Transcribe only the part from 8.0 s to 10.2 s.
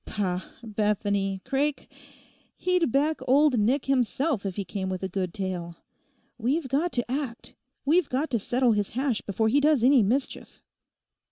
got to settle his hash before he does any